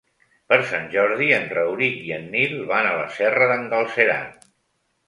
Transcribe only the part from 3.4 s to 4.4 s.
d'en Galceran.